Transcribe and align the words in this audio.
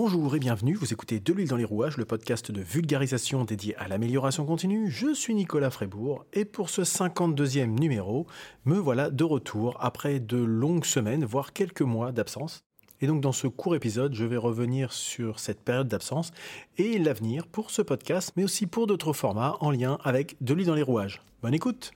Bonjour 0.00 0.36
et 0.36 0.38
bienvenue, 0.38 0.74
vous 0.74 0.92
écoutez 0.92 1.18
De 1.18 1.32
l'huile 1.32 1.48
dans 1.48 1.56
les 1.56 1.64
rouages, 1.64 1.96
le 1.96 2.04
podcast 2.04 2.52
de 2.52 2.60
vulgarisation 2.60 3.44
dédié 3.44 3.74
à 3.78 3.88
l'amélioration 3.88 4.46
continue. 4.46 4.88
Je 4.88 5.12
suis 5.12 5.34
Nicolas 5.34 5.70
Frébourg 5.70 6.24
et 6.32 6.44
pour 6.44 6.70
ce 6.70 6.82
52e 6.82 7.66
numéro, 7.66 8.24
me 8.64 8.76
voilà 8.76 9.10
de 9.10 9.24
retour 9.24 9.76
après 9.80 10.20
de 10.20 10.36
longues 10.36 10.84
semaines, 10.84 11.24
voire 11.24 11.52
quelques 11.52 11.82
mois 11.82 12.12
d'absence. 12.12 12.62
Et 13.00 13.08
donc 13.08 13.20
dans 13.20 13.32
ce 13.32 13.48
court 13.48 13.74
épisode, 13.74 14.14
je 14.14 14.24
vais 14.24 14.36
revenir 14.36 14.92
sur 14.92 15.40
cette 15.40 15.62
période 15.62 15.88
d'absence 15.88 16.30
et 16.76 16.96
l'avenir 17.00 17.48
pour 17.48 17.72
ce 17.72 17.82
podcast, 17.82 18.32
mais 18.36 18.44
aussi 18.44 18.68
pour 18.68 18.86
d'autres 18.86 19.12
formats 19.12 19.56
en 19.58 19.72
lien 19.72 19.98
avec 20.04 20.36
De 20.40 20.54
l'huile 20.54 20.68
dans 20.68 20.76
les 20.76 20.82
rouages. 20.82 21.22
Bonne 21.42 21.54
écoute 21.54 21.90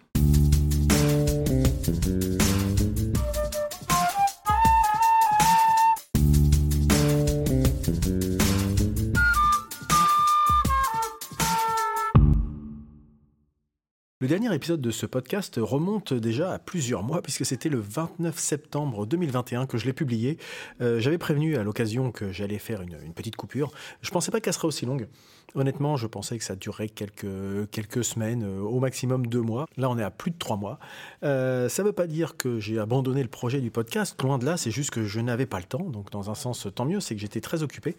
dernier 14.33 14.55
épisode 14.55 14.81
de 14.81 14.91
ce 14.91 15.05
podcast 15.05 15.61
remonte 15.61 16.15
déjà 16.15 16.55
à 16.55 16.59
plusieurs 16.59 17.03
mois 17.03 17.21
puisque 17.21 17.45
c'était 17.45 17.69
le 17.69 17.79
29 17.79 18.39
septembre 18.39 19.05
2021 19.05 19.67
que 19.67 19.77
je 19.77 19.85
l'ai 19.85 19.93
publié. 19.93 20.39
Euh, 20.81 20.99
j'avais 21.01 21.19
prévenu 21.19 21.59
à 21.59 21.63
l'occasion 21.63 22.11
que 22.11 22.33
j'allais 22.33 22.57
faire 22.57 22.81
une, 22.81 22.97
petite 23.13 23.37
coupure. 23.37 23.73
Je 24.01 24.11
pensais 24.11 24.31
pas 24.31 24.41
qu'elle 24.41 24.55
serait 24.55 24.69
aussi 24.69 24.87
longue. 24.87 25.07
Honnêtement, 25.55 25.97
je 25.97 26.07
pensais 26.07 26.39
que 26.39 26.45
ça 26.45 26.57
durerait 26.57 26.89
quelques, 26.89 27.71
quelques 27.71 28.05
semaines, 28.05 28.43
euh, 28.43 28.61
au 28.61 28.81
maximum 28.81 29.27
deux 29.27 29.43
mois. 29.43 29.67
Là, 29.77 29.91
on 29.91 29.99
est 29.99 30.03
à 30.03 30.11
plus 30.11 30.31
de 30.31 30.39
trois 30.39 30.57
mois. 30.57 30.79
Euh, 31.25 31.69
ça 31.69 31.83
ne 31.83 31.89
veut 31.89 31.93
pas 31.93 32.07
dire 32.07 32.39
que 32.39 32.59
j'ai 32.59 32.79
abandonné 32.79 33.23
le 33.23 33.29
projet 33.29 33.61
du 33.61 33.71
podcast. 33.71 34.21
Loin 34.23 34.39
de 34.39 34.47
là, 34.47 34.57
c'est 34.57 34.71
juste 34.71 34.91
que 34.91 35.05
je 35.05 35.21
n'avais 35.21 35.45
pas 35.45 35.59
le 35.59 35.65
temps. 35.65 35.85
Donc, 35.91 36.11
dans 36.11 36.31
un 36.31 36.35
sens, 36.35 36.67
tant 36.75 36.87
mieux, 36.87 37.01
c'est 37.01 37.15
que 37.15 37.21
j'étais 37.21 37.43
très 37.43 37.63
occupé. 37.63 37.97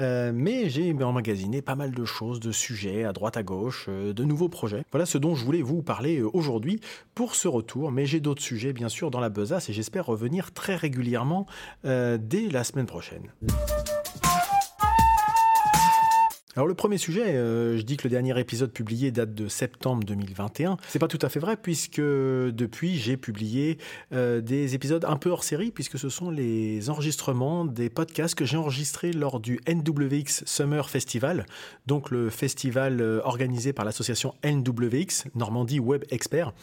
Euh, 0.00 0.32
mais 0.34 0.68
j'ai 0.68 0.92
emmagasiné 1.00 1.62
pas 1.62 1.76
mal 1.76 1.92
de 1.92 2.04
choses, 2.04 2.40
de 2.40 2.50
sujets 2.50 3.04
à 3.04 3.12
droite, 3.12 3.36
à 3.36 3.44
gauche, 3.44 3.88
de 3.88 4.24
nouveaux 4.24 4.48
projets. 4.48 4.84
Voilà 4.90 5.06
ce 5.06 5.18
dont 5.18 5.36
je 5.36 5.44
voulais 5.44 5.62
vous 5.62 5.82
parler 5.82 6.22
aujourd'hui 6.22 6.80
pour 7.14 7.36
ce 7.36 7.46
retour. 7.46 7.92
Mais 7.92 8.06
j'ai 8.06 8.18
d'autres 8.18 8.42
sujets, 8.42 8.72
bien 8.72 8.88
sûr, 8.88 9.12
dans 9.12 9.20
la 9.20 9.28
besace 9.28 9.70
et 9.70 9.72
j'espère 9.72 10.06
revenir 10.06 10.52
très 10.52 10.74
régulièrement 10.74 11.46
dès 11.84 12.48
la 12.50 12.64
semaine 12.64 12.86
prochaine. 12.86 13.30
Alors 16.56 16.66
le 16.66 16.72
premier 16.72 16.96
sujet, 16.96 17.36
euh, 17.36 17.76
je 17.76 17.82
dis 17.82 17.98
que 17.98 18.04
le 18.04 18.10
dernier 18.10 18.40
épisode 18.40 18.72
publié 18.72 19.10
date 19.10 19.34
de 19.34 19.46
septembre 19.46 20.04
2021. 20.04 20.78
C'est 20.88 20.98
pas 20.98 21.06
tout 21.06 21.18
à 21.20 21.28
fait 21.28 21.38
vrai 21.38 21.58
puisque 21.58 22.00
depuis 22.00 22.96
j'ai 22.96 23.18
publié 23.18 23.76
euh, 24.14 24.40
des 24.40 24.74
épisodes 24.74 25.04
un 25.04 25.16
peu 25.16 25.28
hors 25.28 25.44
série 25.44 25.70
puisque 25.70 25.98
ce 25.98 26.08
sont 26.08 26.30
les 26.30 26.88
enregistrements 26.88 27.66
des 27.66 27.90
podcasts 27.90 28.34
que 28.34 28.46
j'ai 28.46 28.56
enregistrés 28.56 29.12
lors 29.12 29.38
du 29.38 29.60
NWX 29.68 30.44
Summer 30.46 30.88
Festival, 30.88 31.44
donc 31.86 32.10
le 32.10 32.30
festival 32.30 33.02
euh, 33.02 33.20
organisé 33.22 33.74
par 33.74 33.84
l'association 33.84 34.32
NWX 34.42 35.28
Normandie 35.34 35.78
Web 35.78 36.04
Expert 36.08 36.54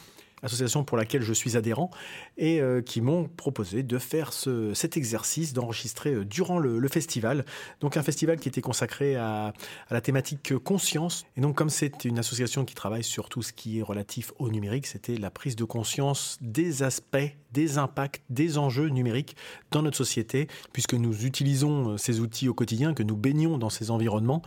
association 0.44 0.84
pour 0.84 0.98
laquelle 0.98 1.22
je 1.22 1.34
suis 1.34 1.58
adhérent, 1.58 1.90
et 2.38 2.62
euh, 2.62 2.82
qui 2.82 3.02
m'ont 3.02 3.28
proposé 3.28 3.84
de 3.84 3.98
faire 3.98 4.34
ce, 4.34 4.74
cet 4.74 4.98
exercice, 4.98 5.54
d'enregistrer 5.54 6.14
euh, 6.14 6.26
durant 6.26 6.60
le, 6.60 6.88
festival. 6.88 7.46
Donc 7.80 7.98
un 7.98 8.04
festival 8.04 8.38
qui 8.38 8.50
était 8.50 8.62
consacré 8.62 9.16
à, 9.16 9.54
la 9.90 10.02
thématique 10.02 10.56
conscience. 10.58 11.26
Et 11.38 11.42
donc 11.42 11.56
comme 11.56 11.70
c'est 11.70 12.06
une 12.06 12.20
association 12.20 12.66
qui 12.66 12.76
travaille 12.76 13.04
sur 13.04 13.30
tout 13.30 13.42
ce 13.42 13.54
qui 13.54 13.80
est 13.80 13.82
relatif 13.82 14.32
au 14.38 14.50
numérique, 14.50 14.86
c'était 14.86 15.16
la 15.16 15.32
prise 15.32 15.56
de 15.56 15.64
conscience 15.64 16.38
des 16.42 16.84
aspects, 16.84 17.36
des 17.52 17.78
impacts, 17.78 18.22
des 18.30 18.58
enjeux 18.58 18.90
numériques 18.90 19.36
dans 19.72 19.82
notre 19.82 19.98
société, 19.98 20.48
puisque 20.72 20.94
nous 20.94 21.26
utilisons 21.26 21.92
euh, 21.92 21.98
ces 21.98 22.20
outils 22.20 22.50
au 22.50 22.54
quotidien, 22.54 22.94
que 22.94 23.04
nous 23.04 23.16
baignons 23.16 23.58
dans 23.58 23.70
ces 23.70 23.90
environnements. 23.92 24.42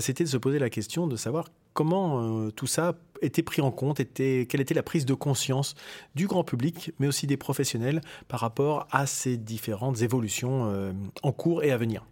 c'était 0.00 0.24
de 0.24 0.28
se 0.28 0.36
poser 0.36 0.58
la 0.58 0.70
question 0.70 1.06
de 1.06 1.16
savoir 1.16 1.46
comment 1.74 2.50
tout 2.50 2.66
ça 2.66 2.94
était 3.22 3.42
pris 3.42 3.62
en 3.62 3.70
compte, 3.70 4.00
était, 4.00 4.46
quelle 4.48 4.60
était 4.60 4.74
la 4.74 4.82
prise 4.82 5.06
de 5.06 5.14
conscience 5.14 5.74
du 6.14 6.26
grand 6.26 6.44
public, 6.44 6.92
mais 6.98 7.06
aussi 7.06 7.26
des 7.26 7.36
professionnels 7.36 8.00
par 8.28 8.40
rapport 8.40 8.86
à 8.90 9.06
ces 9.06 9.36
différentes 9.36 10.02
évolutions 10.02 10.66
euh, 10.66 10.92
en 11.22 11.32
cours 11.32 11.62
et 11.62 11.70
à 11.70 11.76
venir. 11.76 12.04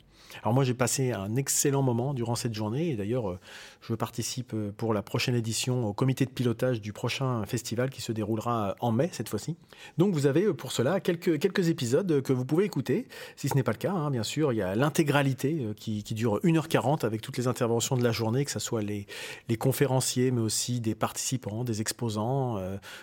Alors 0.42 0.52
moi 0.52 0.62
j'ai 0.62 0.74
passé 0.74 1.12
un 1.12 1.36
excellent 1.36 1.82
moment 1.82 2.12
durant 2.12 2.34
cette 2.34 2.54
journée 2.54 2.90
et 2.90 2.96
d'ailleurs 2.96 3.30
euh, 3.30 3.40
je 3.80 3.94
participe 3.94 4.52
euh, 4.54 4.72
pour 4.76 4.94
la 4.94 5.02
prochaine 5.02 5.34
édition 5.34 5.86
au 5.86 5.92
comité 5.92 6.24
de 6.24 6.30
pilotage 6.30 6.80
du 6.80 6.92
prochain 6.92 7.44
festival 7.46 7.90
qui 7.90 8.02
se 8.02 8.12
déroulera 8.12 8.76
en 8.80 8.92
mai 8.92 9.08
cette 9.12 9.28
fois-ci. 9.28 9.56
Donc 9.98 10.14
vous 10.14 10.26
avez 10.26 10.52
pour 10.52 10.72
cela 10.72 11.00
quelques, 11.00 11.68
épisodes 11.68 12.22
que 12.22 12.32
vous 12.32 12.44
pouvez 12.44 12.64
écouter. 12.64 13.08
Si 13.36 13.48
ce 13.48 13.54
n'est 13.54 13.62
pas 13.62 13.72
le 13.72 13.78
cas, 13.78 13.92
hein, 13.92 14.10
bien 14.10 14.22
sûr, 14.22 14.52
il 14.52 14.56
y 14.56 14.62
a 14.62 14.74
l'intégralité 14.74 15.66
qui, 15.76 16.02
dure 16.14 16.40
1h40 16.42 17.04
avec 17.04 17.20
toutes 17.20 17.36
les 17.36 17.46
interventions 17.46 17.96
de 17.96 18.02
la 18.02 18.12
journée, 18.12 18.44
que 18.44 18.50
ce 18.50 18.58
soit 18.58 18.82
les, 18.82 19.06
conférenciers 19.58 20.30
mais 20.30 20.40
aussi 20.40 20.80
des 20.80 20.94
participants, 20.94 21.64
des 21.64 21.80
exposants. 21.80 22.60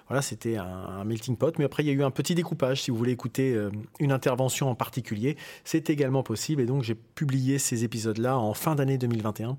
voilà, 0.08 0.22
c'était 0.22 0.58
un, 0.58 1.04
melting 1.04 1.38
pot. 1.38 1.58
Mais 1.60 1.66
après 1.66 1.84
il 1.84 1.88
y 1.88 1.90
a 1.90 1.94
eu 1.94 2.04
un 2.04 2.12
petit 2.12 2.36
découpage 2.36 2.82
si 2.84 2.92
vous 2.92 2.98
voulez 2.98 3.12
écouter 3.12 3.58
une 4.00 4.12
intervention 4.12 4.70
en 4.70 4.76
particulier. 4.76 5.38
C'est 5.64 5.90
également 5.90 6.24
possible 6.24 6.62
et 6.62 6.66
donc 6.66 6.84
j'ai 6.84 6.96
publier 6.96 7.60
ces 7.60 7.84
épisodes-là 7.84 8.38
en 8.38 8.54
fin 8.54 8.76
d'année 8.76 8.98
2021. 8.98 9.58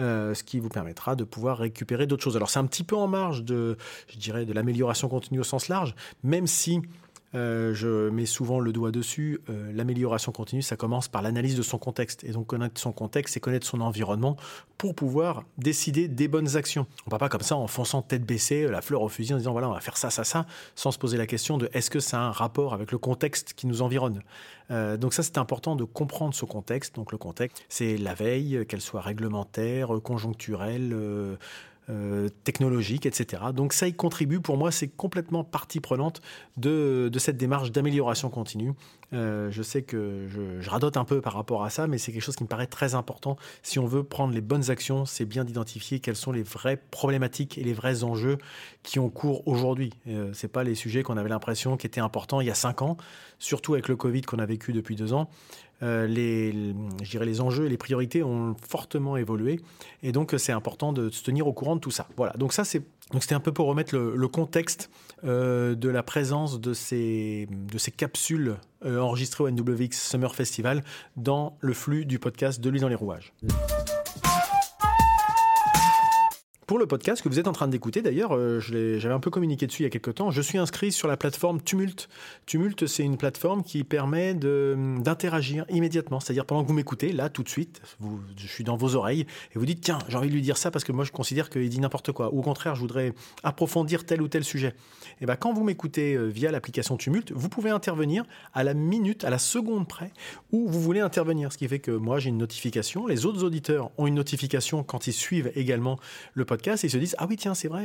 Euh, 0.00 0.34
ce 0.34 0.42
qui 0.42 0.58
vous 0.58 0.68
permettra 0.68 1.14
de 1.14 1.22
pouvoir 1.22 1.58
récupérer 1.58 2.08
d'autres 2.08 2.24
choses. 2.24 2.34
Alors 2.34 2.50
c'est 2.50 2.58
un 2.58 2.66
petit 2.66 2.82
peu 2.82 2.96
en 2.96 3.06
marge 3.06 3.44
de, 3.44 3.76
je 4.08 4.18
dirais, 4.18 4.44
de 4.44 4.52
l'amélioration 4.52 5.08
continue 5.08 5.38
au 5.38 5.44
sens 5.44 5.68
large, 5.68 5.94
même 6.24 6.48
si 6.48 6.82
euh, 7.34 7.74
je 7.74 8.10
mets 8.10 8.26
souvent 8.26 8.60
le 8.60 8.72
doigt 8.72 8.90
dessus. 8.90 9.40
Euh, 9.48 9.72
l'amélioration 9.72 10.32
continue, 10.32 10.62
ça 10.62 10.76
commence 10.76 11.08
par 11.08 11.22
l'analyse 11.22 11.56
de 11.56 11.62
son 11.62 11.78
contexte. 11.78 12.24
Et 12.24 12.30
donc 12.30 12.46
connaître 12.46 12.80
son 12.80 12.92
contexte, 12.92 13.34
c'est 13.34 13.40
connaître 13.40 13.66
son 13.66 13.80
environnement 13.80 14.36
pour 14.78 14.94
pouvoir 14.94 15.44
décider 15.58 16.08
des 16.08 16.28
bonnes 16.28 16.56
actions. 16.56 16.86
On 17.06 17.08
ne 17.08 17.10
va 17.12 17.18
pas 17.18 17.28
comme 17.28 17.42
ça 17.42 17.56
en 17.56 17.66
fonçant 17.66 18.02
tête 18.02 18.24
baissée, 18.24 18.68
la 18.68 18.82
fleur 18.82 19.02
au 19.02 19.08
fusil, 19.08 19.34
en 19.34 19.38
disant 19.38 19.52
voilà, 19.52 19.68
on 19.68 19.72
va 19.72 19.80
faire 19.80 19.96
ça, 19.96 20.10
ça, 20.10 20.24
ça, 20.24 20.46
sans 20.74 20.92
se 20.92 20.98
poser 20.98 21.16
la 21.16 21.26
question 21.26 21.58
de 21.58 21.68
est-ce 21.72 21.90
que 21.90 22.00
ça 22.00 22.18
a 22.18 22.22
un 22.22 22.32
rapport 22.32 22.74
avec 22.74 22.92
le 22.92 22.98
contexte 22.98 23.54
qui 23.54 23.66
nous 23.66 23.82
environne? 23.82 24.22
Euh, 24.70 24.96
donc 24.96 25.12
ça, 25.14 25.22
c'est 25.22 25.38
important 25.38 25.76
de 25.76 25.84
comprendre 25.84 26.34
ce 26.34 26.44
contexte. 26.44 26.94
Donc 26.94 27.12
le 27.12 27.18
contexte, 27.18 27.64
c'est 27.68 27.96
la 27.96 28.14
veille, 28.14 28.64
qu'elle 28.66 28.80
soit 28.80 29.00
réglementaire, 29.00 29.88
conjoncturelle 30.02 30.94
euh, 31.90 32.28
technologique, 32.44 33.06
etc. 33.06 33.42
Donc 33.54 33.72
ça 33.72 33.86
y 33.86 33.94
contribue. 33.94 34.40
Pour 34.40 34.56
moi, 34.56 34.70
c'est 34.70 34.88
complètement 34.88 35.44
partie 35.44 35.80
prenante 35.80 36.22
de 36.56 37.10
cette 37.18 37.36
démarche 37.36 37.72
d'amélioration 37.72 38.30
continue. 38.30 38.72
Euh, 39.14 39.50
je 39.50 39.62
sais 39.62 39.82
que 39.82 40.26
je, 40.28 40.68
radote 40.68 40.96
un 40.96 41.04
peu 41.04 41.20
par 41.20 41.34
rapport 41.34 41.64
à 41.64 41.70
ça, 41.70 41.86
mais 41.86 41.98
c'est 41.98 42.12
quelque 42.12 42.22
chose 42.22 42.36
qui 42.36 42.42
me 42.42 42.48
paraît 42.48 42.66
très 42.66 42.94
important. 42.94 43.36
Si 43.62 43.78
on 43.78 43.86
veut 43.86 44.02
prendre 44.02 44.34
les 44.34 44.40
bonnes 44.40 44.70
actions, 44.70 45.06
c'est 45.06 45.24
bien 45.24 45.44
d'identifier 45.44 46.00
quelles 46.00 46.16
sont 46.16 46.32
les 46.32 46.42
vraies 46.42 46.80
problématiques 46.90 47.58
et 47.58 47.64
les 47.64 47.72
vrais 47.72 48.02
enjeux 48.02 48.38
qui 48.82 48.98
ont 48.98 49.10
cours 49.10 49.46
aujourd'hui. 49.46 49.92
Euh, 50.08 50.30
c'est 50.32 50.48
pas 50.48 50.64
les 50.64 50.74
sujets 50.74 51.02
qu'on 51.02 51.16
avait 51.16 51.28
l'impression 51.28 51.76
qui 51.76 51.86
étaient 51.86 52.00
importants 52.00 52.40
il 52.40 52.48
y 52.48 52.50
a 52.50 52.54
cinq 52.54 52.82
ans, 52.82 52.96
surtout 53.38 53.74
avec 53.74 53.88
le 53.88 53.96
Covid 53.96 54.22
qu'on 54.22 54.38
a 54.38 54.46
vécu 54.46 54.72
depuis 54.72 54.96
deux 54.96 55.12
ans. 55.12 55.30
Euh, 55.82 56.06
les, 56.06 56.52
les 56.52 57.40
enjeux 57.40 57.66
et 57.66 57.68
les 57.68 57.76
priorités 57.76 58.22
ont 58.22 58.54
fortement 58.66 59.16
évolué. 59.16 59.60
Et 60.02 60.12
donc, 60.12 60.34
c'est 60.38 60.52
important 60.52 60.92
de 60.92 61.10
se 61.10 61.22
tenir 61.22 61.46
au 61.46 61.52
courant 61.52 61.74
de 61.74 61.80
tout 61.80 61.90
ça. 61.90 62.08
Voilà. 62.16 62.32
Donc, 62.34 62.52
ça, 62.52 62.64
c'est. 62.64 62.82
Donc, 63.12 63.22
c'était 63.22 63.34
un 63.34 63.40
peu 63.40 63.52
pour 63.52 63.66
remettre 63.66 63.96
le, 63.96 64.28
contexte 64.28 64.90
euh, 65.24 65.74
de 65.74 65.88
la 65.88 66.02
présence 66.02 66.60
de 66.60 66.72
ces, 66.72 67.46
de 67.50 67.78
ces 67.78 67.90
capsules 67.90 68.56
euh, 68.84 68.98
enregistrées 68.98 69.44
au 69.44 69.50
NWX 69.50 69.92
Summer 69.92 70.34
Festival 70.34 70.82
dans 71.16 71.56
le 71.60 71.74
flux 71.74 72.06
du 72.06 72.18
podcast 72.18 72.60
de 72.60 72.70
lui 72.70 72.80
dans 72.80 72.88
les 72.88 72.94
rouages. 72.94 73.32
Pour 76.66 76.78
le 76.78 76.86
podcast 76.86 77.20
que 77.20 77.28
vous 77.28 77.38
êtes 77.38 77.46
en 77.46 77.52
train 77.52 77.68
d'écouter, 77.68 78.00
d'ailleurs, 78.00 78.34
euh, 78.34 78.58
j'avais 78.58 79.12
un 79.12 79.20
peu 79.20 79.30
communiqué 79.30 79.66
dessus 79.66 79.82
il 79.82 79.84
y 79.84 79.86
a 79.86 79.90
quelques 79.90 80.14
temps, 80.14 80.30
je 80.30 80.40
suis 80.40 80.56
inscrit 80.56 80.92
sur 80.92 81.08
la 81.08 81.18
plateforme 81.18 81.60
Tumult. 81.60 82.08
Tumult, 82.46 82.86
c'est 82.86 83.02
une 83.02 83.18
plateforme 83.18 83.62
qui 83.62 83.84
permet 83.84 84.32
d'interagir 84.32 85.66
immédiatement. 85.68 86.20
C'est-à-dire 86.20 86.46
pendant 86.46 86.62
que 86.62 86.68
vous 86.68 86.74
m'écoutez, 86.74 87.12
là, 87.12 87.28
tout 87.28 87.42
de 87.42 87.50
suite, 87.50 87.82
je 88.38 88.46
suis 88.46 88.64
dans 88.64 88.78
vos 88.78 88.94
oreilles, 88.94 89.26
et 89.54 89.58
vous 89.58 89.66
dites, 89.66 89.82
tiens, 89.82 89.98
j'ai 90.08 90.16
envie 90.16 90.28
de 90.28 90.32
lui 90.32 90.40
dire 90.40 90.56
ça 90.56 90.70
parce 90.70 90.84
que 90.84 90.92
moi, 90.92 91.04
je 91.04 91.12
considère 91.12 91.50
qu'il 91.50 91.68
dit 91.68 91.80
n'importe 91.80 92.12
quoi. 92.12 92.32
Ou 92.32 92.38
au 92.38 92.42
contraire, 92.42 92.74
je 92.74 92.80
voudrais 92.80 93.12
approfondir 93.42 94.06
tel 94.06 94.22
ou 94.22 94.28
tel 94.28 94.42
sujet. 94.42 94.74
Et 95.20 95.26
bien, 95.26 95.36
quand 95.36 95.52
vous 95.52 95.64
m'écoutez 95.64 96.14
euh, 96.14 96.28
via 96.28 96.50
l'application 96.50 96.96
Tumult, 96.96 97.30
vous 97.32 97.50
pouvez 97.50 97.68
intervenir 97.68 98.24
à 98.54 98.64
la 98.64 98.72
minute, 98.72 99.24
à 99.24 99.30
la 99.30 99.38
seconde 99.38 99.86
près, 99.86 100.12
où 100.50 100.66
vous 100.66 100.80
voulez 100.80 101.00
intervenir. 101.00 101.52
Ce 101.52 101.58
qui 101.58 101.68
fait 101.68 101.78
que 101.78 101.90
moi, 101.90 102.20
j'ai 102.20 102.30
une 102.30 102.38
notification, 102.38 103.06
les 103.06 103.26
autres 103.26 103.44
auditeurs 103.44 103.90
ont 103.98 104.06
une 104.06 104.14
notification 104.14 104.82
quand 104.82 105.06
ils 105.06 105.12
suivent 105.12 105.52
également 105.56 105.98
le 106.32 106.46
podcast 106.46 106.53
podcast 106.56 106.84
et 106.84 106.86
ils 106.86 106.90
se 106.90 106.98
disent 106.98 107.16
ah 107.18 107.26
oui 107.28 107.36
tiens 107.36 107.54
c'est 107.54 107.68
vrai 107.68 107.84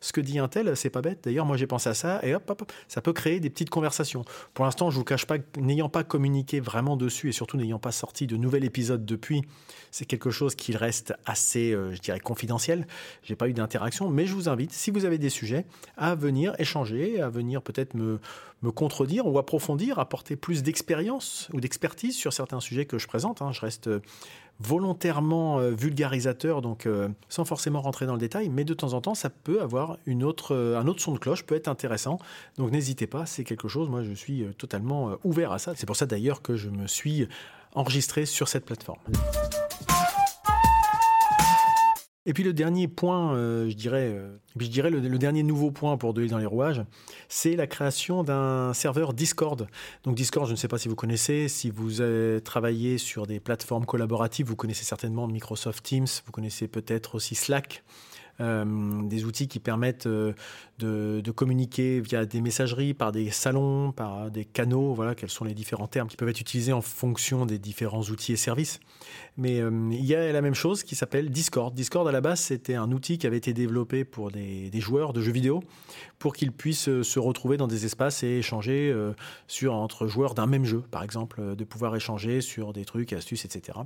ce 0.00 0.12
que 0.12 0.20
dit 0.20 0.38
un 0.38 0.48
tel 0.48 0.76
c'est 0.76 0.90
pas 0.90 1.02
bête 1.02 1.20
d'ailleurs 1.24 1.46
moi 1.46 1.56
j'ai 1.56 1.66
pensé 1.66 1.88
à 1.88 1.94
ça 1.94 2.20
et 2.22 2.34
hop, 2.34 2.70
ça 2.88 3.00
peut 3.00 3.12
créer 3.12 3.40
des 3.40 3.50
petites 3.50 3.70
conversations 3.70 4.24
pour 4.54 4.64
l'instant 4.64 4.90
je 4.90 4.96
vous 4.96 5.04
cache 5.04 5.26
pas 5.26 5.36
n'ayant 5.58 5.88
pas 5.88 6.04
communiqué 6.04 6.60
vraiment 6.60 6.96
dessus 6.96 7.28
et 7.28 7.32
surtout 7.32 7.56
n'ayant 7.56 7.78
pas 7.78 7.92
sorti 7.92 8.26
de 8.26 8.36
nouvel 8.36 8.64
épisode 8.64 9.04
depuis 9.04 9.42
c'est 9.90 10.04
quelque 10.04 10.30
chose 10.30 10.54
qui 10.54 10.76
reste 10.76 11.14
assez 11.26 11.72
je 11.72 12.00
dirais 12.00 12.20
confidentiel 12.20 12.86
j'ai 13.22 13.36
pas 13.36 13.48
eu 13.48 13.52
d'interaction 13.52 14.10
mais 14.10 14.26
je 14.26 14.34
vous 14.34 14.48
invite 14.48 14.72
si 14.72 14.90
vous 14.90 15.04
avez 15.04 15.18
des 15.18 15.30
sujets 15.30 15.64
à 15.96 16.14
venir 16.14 16.54
échanger 16.58 17.20
à 17.20 17.28
venir 17.28 17.62
peut-être 17.62 17.94
me 17.94 18.18
me 18.62 18.70
contredire 18.70 19.26
ou 19.26 19.38
approfondir, 19.38 19.98
apporter 19.98 20.36
plus 20.36 20.62
d'expérience 20.62 21.48
ou 21.52 21.60
d'expertise 21.60 22.16
sur 22.16 22.32
certains 22.32 22.60
sujets 22.60 22.84
que 22.84 22.98
je 22.98 23.06
présente. 23.06 23.42
Hein. 23.42 23.52
Je 23.52 23.60
reste 23.60 23.86
euh, 23.88 24.00
volontairement 24.60 25.58
euh, 25.58 25.70
vulgarisateur, 25.70 26.60
donc 26.60 26.86
euh, 26.86 27.08
sans 27.28 27.44
forcément 27.44 27.80
rentrer 27.80 27.99
dans 28.06 28.14
le 28.14 28.20
détail, 28.20 28.48
mais 28.48 28.64
de 28.64 28.74
temps 28.74 28.92
en 28.92 29.00
temps, 29.00 29.14
ça 29.14 29.30
peut 29.30 29.60
avoir 29.60 29.98
une 30.06 30.24
autre, 30.24 30.56
un 30.56 30.86
autre 30.86 31.00
son 31.00 31.12
de 31.12 31.18
cloche, 31.18 31.44
peut 31.44 31.54
être 31.54 31.68
intéressant. 31.68 32.18
Donc 32.58 32.70
n'hésitez 32.70 33.06
pas, 33.06 33.26
c'est 33.26 33.44
quelque 33.44 33.68
chose, 33.68 33.88
moi 33.88 34.02
je 34.02 34.12
suis 34.12 34.44
totalement 34.58 35.16
ouvert 35.24 35.52
à 35.52 35.58
ça. 35.58 35.72
C'est 35.76 35.86
pour 35.86 35.96
ça 35.96 36.06
d'ailleurs 36.06 36.42
que 36.42 36.56
je 36.56 36.68
me 36.68 36.86
suis 36.86 37.28
enregistré 37.74 38.26
sur 38.26 38.48
cette 38.48 38.64
plateforme. 38.64 38.98
Et 42.26 42.34
puis 42.34 42.44
le 42.44 42.52
dernier 42.52 42.86
point, 42.86 43.34
euh, 43.34 43.70
je 43.70 43.74
dirais, 43.74 44.12
euh, 44.12 44.36
je 44.58 44.66
dirais 44.66 44.90
le, 44.90 45.00
dernier 45.18 45.42
nouveau 45.42 45.70
point 45.70 45.96
pour 45.96 46.12
De 46.12 46.26
dans 46.26 46.36
les 46.36 46.44
rouages, 46.44 46.84
c'est 47.28 47.56
la 47.56 47.66
création 47.66 48.22
d'un 48.22 48.74
serveur 48.74 49.14
Discord. 49.14 49.66
Donc 50.04 50.16
Discord, 50.16 50.46
je 50.46 50.52
ne 50.52 50.56
sais 50.56 50.68
pas 50.68 50.76
si 50.76 50.88
vous 50.88 50.96
connaissez, 50.96 51.48
si 51.48 51.70
vous 51.70 52.02
avez 52.02 52.42
travaillé 52.42 52.98
sur 52.98 53.26
des 53.26 53.40
plateformes 53.40 53.86
collaboratives, 53.86 54.46
vous 54.46 54.56
connaissez 54.56 54.84
certainement 54.84 55.26
Microsoft 55.28 55.82
Teams, 55.82 56.06
vous 56.26 56.32
connaissez 56.32 56.68
peut-être 56.68 57.14
aussi 57.14 57.34
Slack. 57.34 57.82
Euh, 58.40 59.02
des 59.02 59.24
outils 59.24 59.48
qui 59.48 59.58
permettent 59.58 60.08
de, 60.08 60.34
de, 60.78 61.30
communiquer 61.30 62.00
via 62.00 62.24
des 62.24 62.40
messageries, 62.40 62.94
par 62.94 63.12
des 63.12 63.30
salons, 63.30 63.92
par 63.92 64.30
des 64.30 64.44
canaux, 64.44 64.94
voilà, 64.94 65.14
quels 65.14 65.30
sont 65.30 65.44
les 65.44 65.52
différents 65.52 65.88
termes 65.88 66.08
qui 66.08 66.16
peuvent 66.16 66.28
être 66.28 66.40
utilisés 66.40 66.72
en 66.72 66.80
fonction 66.80 67.44
des 67.44 67.58
différents 67.58 68.02
outils 68.02 68.32
et 68.32 68.36
services. 68.36 68.80
Mais 69.36 69.60
euh, 69.60 69.70
il 69.90 70.04
y 70.04 70.14
a 70.14 70.32
la 70.32 70.42
même 70.42 70.54
chose 70.54 70.82
qui 70.82 70.94
s'appelle 70.94 71.30
Discord. 71.30 71.74
Discord, 71.74 72.06
à 72.06 72.12
la 72.12 72.20
base, 72.20 72.40
c'était 72.40 72.74
un 72.74 72.92
outil 72.92 73.16
qui 73.18 73.26
avait 73.26 73.36
été 73.36 73.52
développé 73.52 74.04
pour 74.04 74.30
des, 74.30 74.70
joueurs 74.74 75.12
de 75.12 75.20
jeux 75.20 75.32
vidéo 75.32 75.62
pour 76.18 76.34
qu'ils 76.34 76.52
puissent 76.52 76.88
euh, 76.88 77.02
se 77.02 77.18
retrouver 77.18 77.56
dans 77.56 77.66
des 77.66 77.86
espaces 77.86 78.22
et 78.22 78.38
échanger 78.38 78.90
euh, 78.92 79.12
sur, 79.46 79.74
entre 79.74 80.06
joueurs 80.06 80.34
d'un 80.34 80.46
même 80.46 80.64
jeu, 80.64 80.82
par 80.90 81.02
exemple, 81.02 81.56
de 81.56 81.64
pouvoir 81.64 81.96
échanger 81.96 82.42
sur 82.42 82.72
des 82.72 82.84
trucs, 82.84 83.12
astuces, 83.12 83.44
etc. 83.44 83.78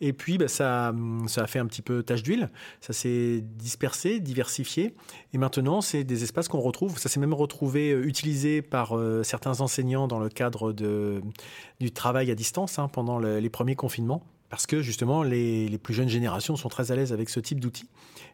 Et 0.00 0.12
puis, 0.12 0.36
bah, 0.36 0.48
ça 0.48 0.88
a 0.88 1.46
fait 1.46 1.58
un 1.58 1.66
petit 1.66 1.82
peu 1.82 2.02
tache 2.02 2.22
d'huile. 2.22 2.50
Ça 2.80 2.92
s'est 2.92 3.42
dispersé, 3.42 3.89
diversifié. 4.20 4.94
Et 5.32 5.38
maintenant, 5.38 5.80
c'est 5.80 6.04
des 6.04 6.22
espaces 6.24 6.48
qu'on 6.48 6.60
retrouve. 6.60 6.98
Ça 6.98 7.08
s'est 7.08 7.20
même 7.20 7.34
retrouvé 7.34 7.90
utilisé 7.90 8.62
par 8.62 8.94
certains 9.22 9.60
enseignants 9.60 10.08
dans 10.08 10.18
le 10.18 10.28
cadre 10.28 10.72
de, 10.72 11.20
du 11.80 11.90
travail 11.90 12.30
à 12.30 12.34
distance 12.34 12.78
hein, 12.78 12.88
pendant 12.88 13.18
les 13.18 13.50
premiers 13.50 13.76
confinements 13.76 14.22
parce 14.50 14.66
que 14.66 14.82
justement 14.82 15.22
les, 15.22 15.78
plus 15.78 15.94
jeunes 15.94 16.08
générations 16.08 16.56
sont 16.56 16.68
très 16.68 16.92
à 16.92 16.96
l'aise 16.96 17.12
avec 17.12 17.30
ce 17.30 17.40
type 17.40 17.60
d'outils 17.60 17.88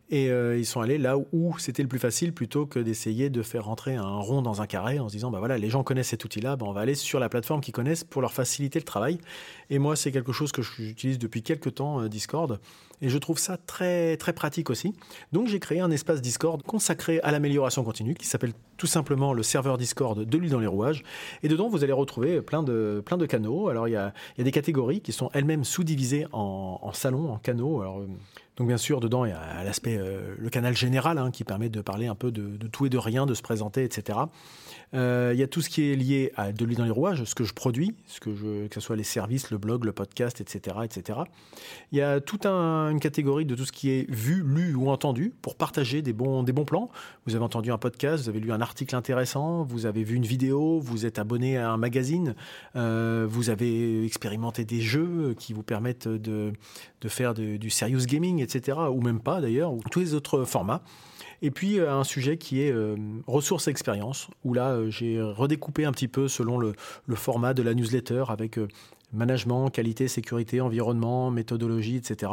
et 0.09 0.31
euh, 0.31 0.57
ils 0.57 0.67
sont 0.67 0.81
allés 0.81 0.99
là 0.99 1.17
où 1.33 1.59
c'était 1.59 1.83
le 1.83 1.89
plus 1.89 1.99
facile 1.99 2.33
plutôt 2.33 2.65
que 2.65 2.79
d'essayer 2.79 3.29
de 3.29 3.43
faire 3.43 3.65
rentrer 3.65 3.97
un 3.97 4.19
rond 4.19 4.41
dans 4.41 4.63
un 4.63 4.67
carré 4.67 5.01
en 5.01 5.09
se 5.09 5.15
disant 5.15 5.33
bah 5.33 5.41
voilà 5.41 5.59
les 5.59 5.69
gens 5.69 5.83
connaissent 5.83 6.09
cet 6.09 6.25
outil-là, 6.25 6.55
bah, 6.55 6.67
on 6.69 6.73
va 6.73 6.83
aller 6.83 6.95
sur 6.95 7.19
la 7.19 7.29
plateforme 7.29 7.61
qu'ils 7.61 7.75
connaissent 7.75 8.05
pour 8.05 8.23
leur 8.23 8.33
faciliter 8.33 8.79
le 8.79 8.85
travail. 8.85 9.19
Et 9.69 9.81
moi 9.81 9.97
c'est 9.97 10.13
quelque 10.13 10.33
chose 10.33 10.53
que 10.53 10.63
j'utilise 10.63 11.19
depuis 11.19 11.43
quelques 11.43 11.75
temps 11.75 12.01
euh, 12.01 12.09
Discord 12.09 12.61
et 13.03 13.09
je 13.09 13.19
trouve 13.19 13.39
ça 13.39 13.57
très 13.57 14.17
très 14.17 14.33
pratique 14.33 14.71
aussi. 14.71 14.95
Donc 15.33 15.49
j'ai 15.49 15.59
créé 15.59 15.81
un 15.81 15.91
espace 15.91 16.23
Discord 16.23 16.63
consacré 16.63 17.21
à 17.21 17.33
l'amélioration 17.33 17.83
continue 17.83 18.15
qui 18.15 18.27
s'appelle 18.27 18.53
tout 18.77 18.87
simplement 18.87 19.33
le 19.33 19.43
serveur 19.43 19.77
Discord 19.77 20.25
de 20.25 20.39
l'huile 20.39 20.53
dans 20.53 20.61
les 20.61 20.69
rouages 20.69 21.03
et 21.43 21.49
dedans 21.49 21.69
vous 21.69 21.83
allez 21.83 21.93
retrouver 21.93 22.43
plein 22.43 22.63
de 22.63 23.03
plein 23.05 23.17
de 23.17 23.27
canaux. 23.27 23.69
Alors 23.69 23.89
il 23.89 23.93
y 23.93 23.97
a, 23.97 24.15
des 24.39 24.53
catégories 24.53 25.01
qui 25.01 25.11
sont 25.11 25.31
elles-mêmes 25.33 25.65
sous-divisées 25.65 26.27
en, 26.33 26.93
salons, 26.93 27.33
en 27.33 27.39
canaux. 27.39 27.83
Donc 28.57 28.69
bien 28.69 28.79
sûr, 28.79 29.01
dedans, 29.01 29.27
il 29.27 29.31
y 29.31 29.35
a 29.35 29.65
l'aspect, 29.65 29.99
euh, 29.99 30.35
le 30.39 30.49
canal 30.49 30.75
général, 30.75 31.19
hein, 31.19 31.31
qui 31.31 31.45
permet 31.45 31.69
de 31.69 31.83
parler 31.83 32.07
un 32.07 32.15
peu 32.15 32.31
de, 32.31 32.57
tout 32.69 32.87
et 32.87 32.89
de 32.89 32.97
rien, 32.97 33.27
de 33.27 33.35
se 33.35 33.43
présenter, 33.43 33.85
etc. 33.85 34.19
Euh, 34.95 35.33
il 35.35 35.39
y 35.39 35.43
a 35.43 35.47
tout 35.47 35.61
ce 35.61 35.69
qui 35.69 35.91
est 35.91 35.97
lié 35.97 36.33
à 36.37 36.53
de 36.53 36.65
l'huile 36.65 36.79
dans 36.79 36.85
les 36.85 36.91
rouages, 36.91 37.25
ce 37.25 37.35
que 37.35 37.45
je 37.45 37.53
produis, 37.53 37.95
ce 38.07 38.21
que, 38.21 38.35
je, 38.35 38.67
que 38.69 38.75
ce 38.75 38.81
soit 38.81 38.97
les 38.97 39.03
services, 39.05 39.51
le 39.51 39.59
blog, 39.59 39.85
le 39.85 39.93
podcast, 39.93 40.41
etc. 40.41 40.77
etc. 40.85 41.21
Il 41.93 41.99
y 41.99 42.03
a 42.03 42.21
toute 42.21 42.47
une 42.47 43.01
catégorie 43.01 43.45
de 43.45 43.55
tout 43.55 43.65
ce 43.65 43.73
qui 43.73 43.91
est 43.91 44.11
vu, 44.11 44.43
lu 44.45 44.75
ou 44.75 44.91
entendu 44.91 45.33
pour 45.43 45.57
partager 45.57 46.03
des 46.03 46.13
bons, 46.13 46.43
des 46.43 46.53
bons 46.53 46.65
plans. 46.65 46.91
Vous 47.27 47.35
avez 47.35 47.45
entendu 47.45 47.73
un 47.73 47.79
podcast, 47.79 48.25
vous 48.25 48.29
avez 48.29 48.41
lu 48.41 48.53
un 48.53 48.61
article 48.61 48.95
intéressant, 48.95 49.65
vous 49.65 49.87
avez 49.87 50.05
vu 50.05 50.15
une 50.17 50.27
vidéo, 50.27 50.79
vous 50.79 51.05
êtes 51.05 51.19
abonné 51.19 51.57
à 51.57 51.71
un 51.71 51.77
magazine, 51.77 52.35
euh, 52.77 53.27
vous 53.29 53.51
avez 53.51 54.05
expérimenté 54.05 54.65
des 54.65 54.81
jeux 54.81 55.35
qui 55.39 55.53
vous 55.53 55.63
permettent 55.63 56.09
de, 56.09 56.53
de 57.01 57.09
faire 57.09 57.35
du 57.35 57.71
serious 57.71 58.07
gaming, 58.07 58.41
etc. 58.41 58.79
Ou 58.91 59.01
même 59.01 59.21
pas 59.21 59.41
d'ailleurs, 59.41 59.73
ou 59.73 59.81
tous 59.91 60.01
les 60.01 60.15
autres 60.15 60.45
formats. 60.45 60.83
Et 61.43 61.51
puis 61.51 61.79
euh, 61.79 61.93
un 61.93 62.05
sujet 62.05 62.37
qui 62.39 62.63
est 62.63 62.73
euh, 62.73 62.97
ressources 63.27 63.69
expérience, 63.69 64.29
où 64.45 64.55
là 64.55 64.71
euh, 64.71 64.91
j'ai 64.91 65.21
redécoupé 65.21 65.85
un 65.85 65.93
petit 65.93 66.09
peu 66.09 66.29
selon 66.29 66.59
le, 66.59 66.75
format 67.15 67.55
de 67.55 67.63
la 67.63 67.75
newsletter 67.75 68.25
avec 68.29 68.59
management, 69.13 69.71
qualité, 69.71 70.09
sécurité, 70.09 70.61
environnement, 70.61 71.31
méthodologie, 71.31 71.97
etc. 71.97 72.33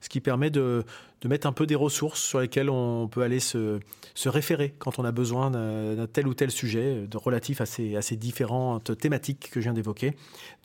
Ce 0.00 0.08
qui 0.08 0.20
permet 0.20 0.50
de, 0.50 0.84
mettre 1.24 1.46
un 1.46 1.52
peu 1.52 1.66
des 1.66 1.74
ressources 1.74 2.20
sur 2.20 2.40
lesquelles 2.40 2.68
on 2.68 3.08
peut 3.08 3.22
aller 3.22 3.40
se, 3.40 3.80
référer 4.26 4.74
quand 4.78 4.98
on 4.98 5.04
a 5.04 5.12
besoin 5.12 5.50
d'un 5.50 6.06
tel 6.06 6.28
ou 6.28 6.34
tel 6.34 6.50
sujet 6.50 7.06
de 7.06 7.16
relatif 7.16 7.60
à 7.60 7.66
ces, 7.66 7.96
à 7.96 8.02
ces 8.02 8.16
différentes 8.16 8.98
thématiques 8.98 9.50
que 9.50 9.60
je 9.60 9.64
viens 9.64 9.74
d'évoquer. 9.74 10.14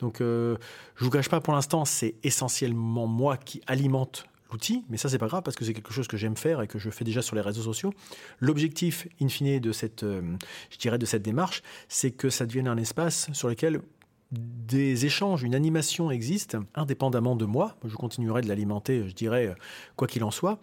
Donc 0.00 0.16
je 0.18 0.24
ne 0.24 0.56
vous 0.98 1.10
cache 1.10 1.28
pas 1.28 1.40
pour 1.40 1.54
l'instant, 1.54 1.84
c'est 1.84 2.16
essentiellement 2.22 3.06
moi 3.06 3.36
qui 3.36 3.62
alimente 3.66 4.26
mais 4.88 4.96
ça 4.96 5.08
c'est 5.08 5.18
pas 5.18 5.26
grave 5.26 5.42
parce 5.42 5.56
que 5.56 5.64
c'est 5.64 5.74
quelque 5.74 5.92
chose 5.92 6.08
que 6.08 6.16
j'aime 6.16 6.36
faire 6.36 6.60
et 6.62 6.66
que 6.66 6.78
je 6.78 6.90
fais 6.90 7.04
déjà 7.04 7.22
sur 7.22 7.36
les 7.36 7.42
réseaux 7.42 7.62
sociaux. 7.62 7.92
L'objectif, 8.40 9.08
in 9.20 9.28
fine, 9.28 9.60
de 9.60 9.72
cette, 9.72 10.02
euh, 10.02 10.22
je 10.70 10.78
dirais, 10.78 10.98
de 10.98 11.06
cette 11.06 11.22
démarche, 11.22 11.62
c'est 11.88 12.10
que 12.10 12.30
ça 12.30 12.46
devienne 12.46 12.68
un 12.68 12.76
espace 12.76 13.28
sur 13.32 13.48
lequel 13.48 13.80
des 14.32 15.06
échanges, 15.06 15.42
une 15.42 15.54
animation 15.54 16.10
existe, 16.10 16.56
indépendamment 16.74 17.36
de 17.36 17.44
moi. 17.44 17.76
Je 17.84 17.94
continuerai 17.94 18.42
de 18.42 18.48
l'alimenter, 18.48 19.06
je 19.06 19.14
dirais, 19.14 19.48
euh, 19.48 19.54
quoi 19.96 20.08
qu'il 20.08 20.24
en 20.24 20.30
soit. 20.30 20.58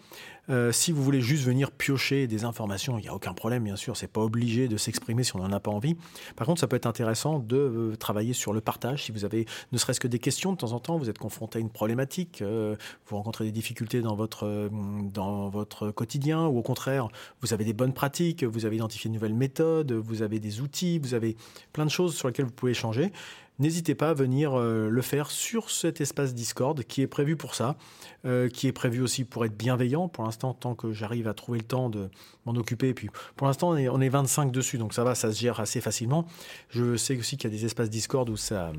Euh, 0.49 0.71
si 0.71 0.91
vous 0.91 1.03
voulez 1.03 1.21
juste 1.21 1.43
venir 1.43 1.71
piocher 1.71 2.27
des 2.27 2.43
informations, 2.43 2.97
il 2.97 3.03
n'y 3.03 3.07
a 3.07 3.13
aucun 3.13 3.33
problème, 3.33 3.63
bien 3.63 3.75
sûr. 3.75 3.95
C'est 3.95 4.07
pas 4.07 4.21
obligé 4.21 4.67
de 4.67 4.77
s'exprimer 4.77 5.23
si 5.23 5.35
on 5.35 5.39
n'en 5.39 5.51
a 5.51 5.59
pas 5.59 5.71
envie. 5.71 5.95
Par 6.35 6.47
contre, 6.47 6.59
ça 6.59 6.67
peut 6.67 6.75
être 6.75 6.87
intéressant 6.87 7.39
de 7.39 7.57
euh, 7.57 7.95
travailler 7.95 8.33
sur 8.33 8.53
le 8.53 8.61
partage. 8.61 9.05
Si 9.05 9.11
vous 9.11 9.25
avez 9.25 9.45
ne 9.71 9.77
serait-ce 9.77 9.99
que 9.99 10.07
des 10.07 10.19
questions 10.19 10.51
de 10.51 10.57
temps 10.57 10.73
en 10.73 10.79
temps, 10.79 10.97
vous 10.97 11.09
êtes 11.09 11.19
confronté 11.19 11.59
à 11.59 11.61
une 11.61 11.69
problématique, 11.69 12.43
vous 12.43 13.15
rencontrez 13.15 13.45
des 13.45 13.51
difficultés 13.51 14.01
dans 14.01 14.15
votre, 14.15 14.69
dans 15.13 15.49
votre 15.49 15.91
quotidien, 15.91 16.45
ou 16.45 16.57
au 16.57 16.61
contraire, 16.61 17.07
vous 17.41 17.53
avez 17.53 17.63
des 17.63 17.73
bonnes 17.73 17.93
pratiques, 17.93 18.43
vous 18.43 18.65
avez 18.65 18.75
identifié 18.75 19.09
de 19.09 19.13
nouvelles 19.13 19.33
méthodes, 19.33 19.91
vous 19.91 20.21
avez 20.21 20.39
des 20.39 20.61
outils, 20.61 20.99
vous 20.99 21.13
avez 21.13 21.35
plein 21.73 21.85
de 21.85 21.91
choses 21.91 22.15
sur 22.15 22.27
lesquelles 22.27 22.45
vous 22.45 22.51
pouvez 22.51 22.71
échanger 22.71 23.11
n'hésitez 23.61 23.95
pas 23.95 24.09
à 24.09 24.13
venir 24.13 24.53
euh, 24.53 24.89
le 24.89 25.01
faire 25.01 25.31
sur 25.31 25.69
cet 25.69 26.01
espace 26.01 26.33
Discord 26.33 26.83
qui 26.83 27.01
est 27.01 27.07
prévu 27.07 27.37
pour 27.37 27.55
ça, 27.55 27.75
euh, 28.25 28.49
qui 28.49 28.67
est 28.67 28.71
prévu 28.71 29.01
aussi 29.01 29.23
pour 29.23 29.45
être 29.45 29.55
bienveillant. 29.55 30.07
Pour 30.09 30.25
l'instant, 30.31 30.53
tant 30.53 30.75
que 30.75 30.93
j'arrive 30.93 31.27
à 31.27 31.33
trouver 31.33 31.59
le 31.59 31.65
temps 31.65 31.89
de 31.89 32.09
m'en 32.45 32.53
occuper. 32.53 32.89
Et 32.89 32.93
puis, 32.93 33.09
pour 33.35 33.47
l'instant, 33.47 33.69
on 33.69 33.77
est, 33.77 33.89
on 33.89 33.99
est 33.99 34.09
25 34.09 34.51
dessus, 34.51 34.77
donc 34.77 34.93
ça 34.93 35.03
va, 35.03 35.13
ça 35.13 35.31
se 35.31 35.39
gère 35.39 35.59
assez 35.59 35.81
facilement. 35.81 36.25
Je 36.69 36.95
sais 36.95 37.17
aussi 37.17 37.37
qu'il 37.37 37.51
y 37.51 37.53
a 37.53 37.57
des 37.57 37.65
espaces 37.65 37.89
Discord 37.89 38.29
où 38.29 38.37
ça 38.37 38.71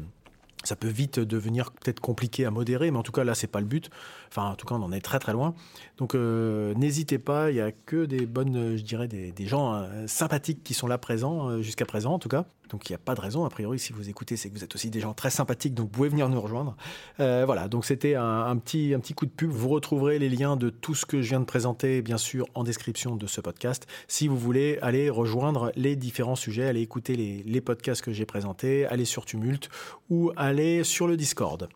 ça 0.65 0.77
peut 0.77 0.89
vite 0.89 1.19
devenir 1.19 1.73
peut-être 1.73 2.01
compliqué 2.01 2.45
à 2.45 2.51
modérer, 2.51 2.91
mais 2.91 2.99
en 2.99 3.03
tout 3.03 3.13
cas 3.13 3.25
là 3.25 3.35
c'est 3.35 3.47
pas 3.47 3.61
le 3.61 3.67
but. 3.67 3.91
Enfin 4.29 4.51
en 4.51 4.55
tout 4.55 4.67
cas 4.67 4.75
on 4.75 4.83
en 4.83 4.93
est 4.93 5.01
très 5.01 5.19
très 5.19 5.33
loin. 5.33 5.55
Donc 5.99 6.15
euh, 6.15 6.75
n'hésitez 6.75 7.19
pas, 7.19 7.51
il 7.51 7.57
y 7.57 7.61
a 7.61 7.73
que 7.73 8.05
des 8.05 8.27
bonnes, 8.27 8.77
je 8.77 8.83
dirais 8.83 9.09
des, 9.09 9.33
gens 9.47 9.87
sympathiques 10.07 10.63
qui 10.63 10.73
sont 10.73 10.87
là 10.87 10.99
présents 10.99 11.61
jusqu'à 11.61 11.85
présent 11.85 12.15
en 12.15 12.19
tout 12.19 12.29
cas. 12.29 12.47
Donc 12.73 12.89
il 12.89 12.93
n'y 12.93 12.97
a 12.97 12.99
pas 12.99 13.15
de 13.15 13.21
raison, 13.21 13.45
a 13.45 13.51
priori, 13.51 13.79
si 13.79 13.93
vous 13.93 14.09
écoutez, 14.09 14.37
c'est 14.37 14.49
que 14.49 14.55
vous 14.55 14.65
êtes 14.65 14.75
aussi 14.75 14.89
des 14.89 15.01
gens 15.01 15.13
très 15.13 15.29
sympathiques, 15.29 15.75
donc 15.75 15.87
vous 15.87 15.93
pouvez 15.93 16.09
venir 16.09 16.29
nous 16.31 16.41
rejoindre. 16.41 16.75
Euh, 17.21 17.43
voilà, 17.45 17.69
donc 17.69 17.85
c'était 17.85 18.15
un, 18.15 18.57
petit, 18.57 18.95
un 18.95 19.01
petit 19.01 19.13
coup 19.13 19.27
de 19.27 19.31
pub. 19.31 19.51
Vous 19.51 19.69
retrouverez 19.69 20.19
les 20.19 20.31
liens 20.31 20.57
de 20.57 20.71
tout 20.71 20.95
ce 20.95 21.05
que 21.05 21.21
je 21.21 21.29
viens 21.29 21.41
de 21.41 21.45
présenter, 21.45 22.01
bien 22.01 22.17
sûr, 22.17 22.47
en 22.55 22.65
description 22.65 23.15
de 23.15 23.27
ce 23.27 23.43
podcast. 23.43 23.87
Si 24.09 24.27
vous 24.27 24.39
voulez 24.39 24.79
aller 24.81 25.11
rejoindre 25.11 25.71
les 25.77 25.97
différents 25.97 26.35
sujets, 26.35 26.67
aller 26.67 26.81
écouter 26.81 27.15
les, 27.15 27.43
les 27.43 27.61
podcasts 27.61 28.01
que 28.01 28.13
j'ai 28.13 28.25
présentés, 28.25 28.87
aller 28.87 29.05
sur 29.05 29.27
Tumult 29.27 29.69
ou 30.09 30.33
aller 30.37 30.52
sur 30.85 31.07
le 31.07 31.17
Discord. 31.17 31.69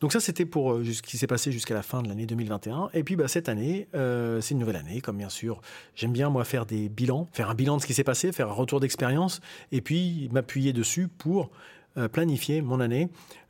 Donc 0.00 0.12
ça, 0.12 0.20
c'était 0.20 0.44
pour 0.44 0.72
euh, 0.72 0.84
ce 0.84 1.02
qui 1.02 1.18
s'est 1.18 1.26
passé 1.26 1.50
jusqu'à 1.50 1.74
la 1.74 1.82
fin 1.82 2.02
de 2.02 2.08
l'année 2.08 2.26
2021. 2.26 2.90
Et 2.94 3.02
puis 3.02 3.16
bah, 3.16 3.26
cette 3.26 3.48
année, 3.48 3.88
euh, 3.94 4.40
c'est 4.40 4.52
une 4.52 4.60
nouvelle 4.60 4.76
année, 4.76 5.00
comme 5.00 5.16
bien 5.16 5.28
sûr, 5.28 5.60
j'aime 5.96 6.12
bien 6.12 6.30
moi 6.30 6.44
faire 6.44 6.66
des 6.66 6.88
bilans, 6.88 7.26
faire 7.32 7.50
un 7.50 7.54
bilan 7.54 7.76
de 7.76 7.82
ce 7.82 7.86
qui 7.86 7.94
s'est 7.94 8.04
passé, 8.04 8.30
faire 8.32 8.48
un 8.48 8.52
retour 8.52 8.80
d'expérience, 8.80 9.40
et 9.72 9.80
puis 9.80 10.28
m'appuyer 10.32 10.72
dessus 10.72 11.08
pour 11.08 11.50
euh, 11.96 12.06
planifier 12.06 12.62
mon 12.62 12.80
année 12.80 13.08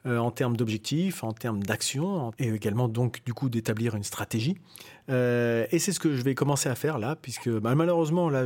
en 0.08 0.30
termes 0.30 0.56
d'objectifs, 0.56 1.22
en 1.22 1.32
termes 1.32 1.62
d'actions, 1.62 2.32
et 2.38 2.48
également 2.48 2.88
donc 2.88 3.20
du 3.24 3.34
coup 3.34 3.48
d'établir 3.48 3.94
une 3.94 4.04
stratégie. 4.04 4.56
Euh, 5.10 5.66
et 5.70 5.78
c'est 5.78 5.92
ce 5.92 6.00
que 6.00 6.14
je 6.14 6.22
vais 6.22 6.34
commencer 6.34 6.68
à 6.68 6.74
faire 6.74 6.98
là, 6.98 7.16
puisque 7.16 7.48
bah, 7.48 7.74
malheureusement, 7.74 8.28
là, 8.28 8.44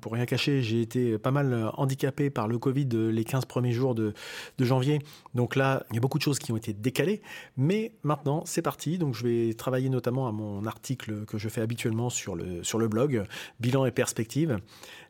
pour 0.00 0.12
rien 0.12 0.26
cacher, 0.26 0.62
j'ai 0.62 0.80
été 0.80 1.18
pas 1.18 1.30
mal 1.30 1.70
handicapé 1.74 2.30
par 2.30 2.48
le 2.48 2.58
Covid 2.58 2.88
les 3.10 3.24
15 3.24 3.44
premiers 3.46 3.72
jours 3.72 3.94
de, 3.94 4.14
janvier. 4.60 5.00
Donc 5.34 5.56
là, 5.56 5.84
il 5.90 5.94
y 5.94 5.98
a 5.98 6.00
beaucoup 6.00 6.18
de 6.18 6.22
choses 6.22 6.38
qui 6.38 6.52
ont 6.52 6.56
été 6.56 6.72
décalées. 6.72 7.22
Mais 7.56 7.92
maintenant, 8.02 8.42
c'est 8.46 8.62
parti. 8.62 8.98
Donc 8.98 9.14
je 9.14 9.26
vais 9.26 9.54
travailler 9.54 9.88
notamment 9.88 10.28
à 10.28 10.32
mon 10.32 10.64
article 10.66 11.24
que 11.24 11.38
je 11.38 11.48
fais 11.48 11.60
habituellement 11.60 12.10
sur 12.10 12.36
le, 12.36 12.62
sur 12.62 12.78
le 12.78 12.88
blog, 12.88 13.24
Bilan 13.60 13.84
et 13.86 13.90
perspective. 13.90 14.58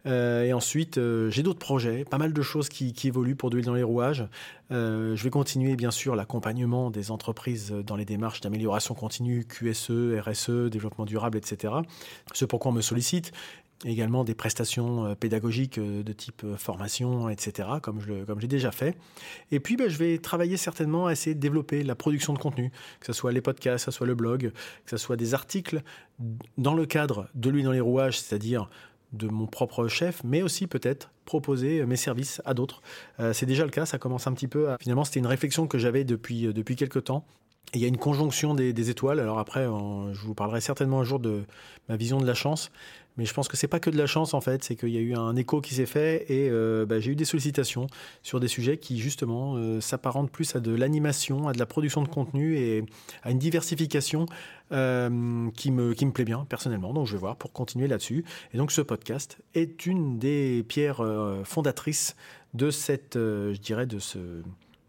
Euh, 0.06 0.44
et 0.44 0.52
ensuite, 0.52 0.98
euh, 0.98 1.30
j'ai 1.30 1.42
d'autres 1.42 1.58
projets, 1.58 2.04
pas 2.04 2.18
mal 2.18 2.32
de 2.32 2.42
choses 2.42 2.68
qui, 2.68 2.94
évoluent 3.04 3.36
pour 3.36 3.50
de 3.50 3.60
dans 3.60 3.74
les 3.74 3.82
rouages. 3.82 4.26
Je 4.70 5.22
vais 5.22 5.30
continuer 5.30 5.76
bien 5.76 5.90
sûr 5.90 6.16
l'accompagnement 6.16 6.90
des 6.90 7.10
entreprises 7.10 7.70
dans 7.72 7.96
les 7.96 8.04
démarches 8.04 8.40
d'amélioration 8.40 8.94
continue, 8.94 9.44
QSE, 9.44 10.18
RSE, 10.20 10.70
développement 10.70 11.04
durable, 11.04 11.38
etc. 11.38 11.74
Ce 12.32 12.44
pourquoi 12.44 12.72
on 12.72 12.74
me 12.74 12.80
sollicite 12.80 13.32
également 13.84 14.24
des 14.24 14.34
prestations 14.34 15.06
euh, 15.06 15.14
pédagogiques 15.14 15.78
euh, 15.78 16.02
de 16.02 16.12
type 16.12 16.42
euh, 16.44 16.56
formation, 16.56 17.28
etc., 17.28 17.68
comme 17.82 18.00
j'ai 18.00 18.48
déjà 18.48 18.70
fait. 18.70 18.96
Et 19.50 19.60
puis, 19.60 19.76
ben, 19.76 19.88
je 19.88 19.98
vais 19.98 20.18
travailler 20.18 20.56
certainement 20.56 21.06
à 21.06 21.12
essayer 21.12 21.34
de 21.34 21.40
développer 21.40 21.82
la 21.82 21.94
production 21.94 22.32
de 22.32 22.38
contenu, 22.38 22.70
que 23.00 23.06
ce 23.06 23.12
soit 23.12 23.32
les 23.32 23.40
podcasts, 23.40 23.84
que 23.84 23.92
ce 23.92 23.96
soit 23.96 24.06
le 24.06 24.14
blog, 24.14 24.52
que 24.84 24.90
ce 24.90 24.96
soit 24.96 25.16
des 25.16 25.34
articles 25.34 25.82
dans 26.56 26.74
le 26.74 26.86
cadre 26.86 27.28
de 27.34 27.50
lui 27.50 27.62
dans 27.62 27.72
les 27.72 27.80
rouages, 27.80 28.18
c'est-à-dire 28.18 28.70
de 29.12 29.28
mon 29.28 29.46
propre 29.46 29.88
chef, 29.88 30.22
mais 30.24 30.42
aussi 30.42 30.66
peut-être 30.66 31.10
proposer 31.24 31.84
mes 31.86 31.96
services 31.96 32.40
à 32.44 32.54
d'autres. 32.54 32.82
c'est 33.32 33.46
déjà 33.46 33.64
le 33.64 33.70
cas, 33.70 33.86
ça 33.86 33.98
commence 33.98 34.26
un 34.26 34.32
petit 34.32 34.48
peu 34.48 34.70
à... 34.70 34.78
Finalement, 34.78 35.04
c'était 35.04 35.18
une 35.18 35.26
réflexion 35.26 35.66
que 35.66 35.78
j'avais 35.78 36.04
depuis, 36.04 36.52
depuis 36.52 36.76
quelques 36.76 37.04
temps 37.04 37.24
il 37.74 37.80
y 37.80 37.84
a 37.84 37.88
une 37.88 37.98
conjonction 37.98 38.54
des, 38.54 38.90
étoiles. 38.90 39.20
Alors 39.20 39.38
après, 39.38 39.64
je 39.64 40.20
vous 40.20 40.34
parlerai 40.34 40.60
certainement 40.60 41.00
un 41.00 41.04
jour 41.04 41.18
de 41.18 41.44
ma 41.88 41.96
vision 41.96 42.20
de 42.20 42.26
la 42.26 42.34
chance. 42.34 42.70
Mais 43.16 43.24
je 43.24 43.32
pense 43.32 43.48
que 43.48 43.56
c'est 43.56 43.68
pas 43.68 43.80
que 43.80 43.88
de 43.88 43.96
la 43.96 44.06
chance 44.06 44.34
en 44.34 44.40
fait, 44.40 44.62
c'est 44.62 44.76
qu'il 44.76 44.90
y 44.90 44.98
a 44.98 45.00
eu 45.00 45.14
un 45.14 45.36
écho 45.36 45.60
qui 45.60 45.74
s'est 45.74 45.86
fait 45.86 46.26
et 46.30 46.50
euh, 46.50 46.84
bah, 46.84 47.00
j'ai 47.00 47.12
eu 47.12 47.16
des 47.16 47.24
sollicitations 47.24 47.86
sur 48.22 48.40
des 48.40 48.48
sujets 48.48 48.76
qui 48.76 48.98
justement 48.98 49.54
euh, 49.56 49.80
s'apparentent 49.80 50.30
plus 50.30 50.54
à 50.54 50.60
de 50.60 50.74
l'animation, 50.74 51.48
à 51.48 51.52
de 51.52 51.58
la 51.58 51.66
production 51.66 52.02
de 52.02 52.08
contenu 52.08 52.58
et 52.58 52.84
à 53.22 53.30
une 53.30 53.38
diversification 53.38 54.26
euh, 54.72 55.48
qui, 55.52 55.70
me, 55.70 55.94
qui 55.94 56.04
me 56.04 56.12
plaît 56.12 56.26
bien 56.26 56.44
personnellement. 56.48 56.92
Donc 56.92 57.06
je 57.06 57.12
vais 57.12 57.18
voir 57.18 57.36
pour 57.36 57.52
continuer 57.52 57.88
là-dessus. 57.88 58.24
Et 58.52 58.58
donc 58.58 58.70
ce 58.70 58.82
podcast 58.82 59.38
est 59.54 59.86
une 59.86 60.18
des 60.18 60.62
pierres 60.68 61.02
fondatrices 61.44 62.16
de 62.52 62.70
cette, 62.70 63.14
je 63.14 63.58
dirais, 63.58 63.86
de 63.86 63.98
ce 63.98 64.18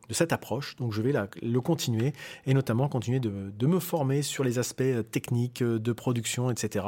de 0.10 0.14
cette 0.14 0.34
approche. 0.34 0.76
Donc 0.78 0.94
je 0.94 1.02
vais 1.02 1.14
le 1.42 1.62
continuer 1.62 2.14
et 2.46 2.54
notamment 2.54 2.88
continuer 2.88 3.20
de, 3.20 3.68
me 3.68 3.80
former 3.80 4.22
sur 4.22 4.44
les 4.44 4.60
aspects 4.60 4.82
euh, 4.82 5.04
techniques 5.04 5.62
euh, 5.62 5.78
de 5.78 5.92
production, 5.92 6.50
etc. 6.50 6.86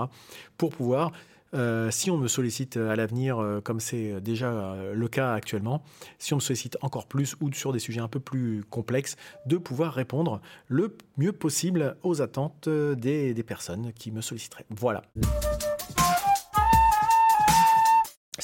pour 0.57 0.69
pouvoir 0.69 1.11
euh, 1.55 1.89
si 1.89 2.11
on 2.11 2.17
me 2.17 2.27
sollicite 2.27 2.77
à 2.77 2.95
l'avenir, 2.95 3.43
comme 3.63 3.79
c'est 3.79 4.21
déjà 4.21 4.75
le 4.93 5.07
cas 5.07 5.33
actuellement, 5.33 5.81
si 6.19 6.33
on 6.33 6.37
me 6.37 6.41
sollicite 6.41 6.77
encore 6.81 7.07
plus 7.07 7.35
ou 7.41 7.51
sur 7.51 7.73
des 7.73 7.79
sujets 7.79 8.01
un 8.01 8.07
peu 8.07 8.19
plus 8.19 8.63
complexes, 8.69 9.15
de 9.47 9.57
pouvoir 9.57 9.93
répondre 9.93 10.41
le 10.67 10.95
mieux 11.17 11.31
possible 11.31 11.97
aux 12.03 12.21
attentes 12.21 12.69
des 12.69 13.43
personnes 13.47 13.91
qui 13.93 14.11
me 14.11 14.21
solliciteraient. 14.21 14.67
Voilà. 14.69 15.01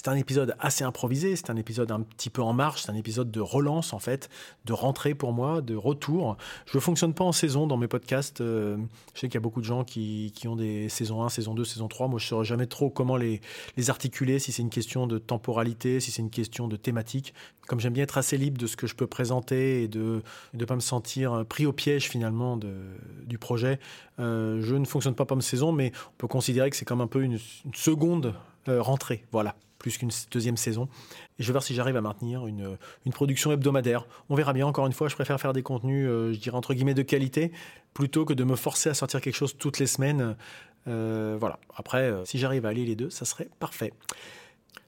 C'est 0.05 0.11
un 0.11 0.17
épisode 0.17 0.55
assez 0.59 0.83
improvisé, 0.83 1.35
c'est 1.35 1.49
un 1.49 1.55
épisode 1.55 1.91
un 1.91 2.01
petit 2.01 2.29
peu 2.29 2.43
en 2.43 2.53
marche, 2.53 2.83
c'est 2.83 2.91
un 2.91 2.95
épisode 2.95 3.31
de 3.31 3.39
relance 3.39 3.91
en 3.91 3.97
fait, 3.97 4.29
de 4.65 4.71
rentrée 4.71 5.15
pour 5.15 5.33
moi, 5.33 5.61
de 5.61 5.75
retour. 5.75 6.37
Je 6.67 6.77
ne 6.77 6.79
fonctionne 6.79 7.15
pas 7.15 7.23
en 7.23 7.31
saison 7.31 7.65
dans 7.65 7.77
mes 7.77 7.87
podcasts. 7.87 8.39
Euh, 8.39 8.77
je 9.15 9.21
sais 9.21 9.27
qu'il 9.29 9.33
y 9.33 9.37
a 9.37 9.41
beaucoup 9.41 9.61
de 9.61 9.65
gens 9.65 9.83
qui, 9.83 10.31
ont 10.45 10.55
des 10.55 10.89
saisons 10.89 11.23
1, 11.23 11.29
saison 11.29 11.55
2, 11.55 11.65
saison 11.65 11.87
3. 11.87 12.07
Moi, 12.07 12.19
je 12.19 12.25
ne 12.25 12.29
saurais 12.29 12.45
jamais 12.45 12.67
trop 12.67 12.91
comment 12.91 13.17
les, 13.17 13.41
articuler, 13.87 14.37
si 14.37 14.51
c'est 14.51 14.61
une 14.61 14.69
question 14.69 15.07
de 15.07 15.17
temporalité, 15.17 15.99
si 15.99 16.11
c'est 16.11 16.21
une 16.21 16.29
question 16.29 16.67
de 16.67 16.75
thématique. 16.75 17.33
Comme 17.67 17.79
j'aime 17.79 17.93
bien 17.93 18.03
être 18.03 18.19
assez 18.19 18.37
libre 18.37 18.59
de 18.59 18.67
ce 18.67 18.77
que 18.77 18.85
je 18.85 18.93
peux 18.93 19.07
présenter 19.07 19.81
et 19.81 19.87
de 19.87 20.21
ne 20.53 20.65
pas 20.65 20.75
me 20.75 20.81
sentir 20.81 21.43
pris 21.49 21.65
au 21.65 21.73
piège 21.73 22.09
finalement 22.09 22.59
du 23.25 23.39
projet, 23.39 23.79
euh, 24.19 24.61
je 24.61 24.75
ne 24.75 24.85
fonctionne 24.85 25.15
pas 25.15 25.25
comme 25.25 25.41
saison, 25.41 25.71
mais 25.71 25.91
on 26.09 26.17
peut 26.19 26.27
considérer 26.27 26.69
que 26.69 26.75
c'est 26.75 26.85
comme 26.85 27.01
un 27.01 27.07
peu 27.07 27.23
une, 27.23 27.39
seconde 27.73 28.27
euh, 28.27 28.31
rentrée. 28.67 29.23
Voilà 29.31 29.55
plus 29.85 29.99
qu'une 29.99 30.09
deuxième 30.31 30.57
saison. 30.57 30.89
Et 31.37 31.43
je 31.43 31.47
vais 31.47 31.51
voir 31.51 31.63
si 31.63 31.75
j'arrive 31.75 31.95
à 31.95 32.01
maintenir 32.01 32.47
une, 32.47 32.77
une, 33.05 33.11
production 33.11 33.51
hebdomadaire. 33.51 34.07
On 34.29 34.35
verra 34.35 34.51
bien, 34.51 34.65
encore 34.65 34.87
une 34.87 34.93
fois, 34.93 35.09
je 35.09 35.15
préfère 35.15 35.39
faire 35.39 35.53
des 35.53 35.61
contenus, 35.61 36.07
euh, 36.09 36.33
je 36.33 36.39
dirais 36.39 36.57
entre 36.57 36.73
guillemets, 36.73 36.95
de 36.95 37.03
qualité, 37.03 37.51
plutôt 37.93 38.25
que 38.25 38.33
de 38.33 38.43
me 38.43 38.55
forcer 38.55 38.89
à 38.89 38.95
sortir 38.95 39.21
quelque 39.21 39.35
chose 39.35 39.55
toutes 39.57 39.77
les 39.77 39.85
semaines. 39.85 40.35
Euh, 40.87 41.37
voilà, 41.39 41.59
après, 41.75 42.03
euh, 42.03 42.25
si 42.25 42.39
j'arrive 42.39 42.65
à 42.65 42.69
allier 42.69 42.85
les 42.85 42.95
deux, 42.95 43.11
ça 43.11 43.25
serait 43.25 43.49
parfait. 43.59 43.93